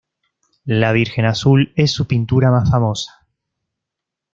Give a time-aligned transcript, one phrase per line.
[0.65, 3.27] La "Virgen Azul" es su pintura más famosa.